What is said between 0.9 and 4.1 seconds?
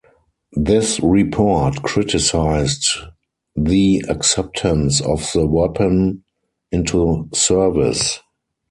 report criticised the